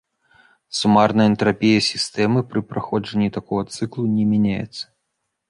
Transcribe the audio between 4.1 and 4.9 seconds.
не мяняецца.